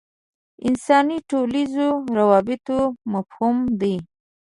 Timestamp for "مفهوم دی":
3.11-3.95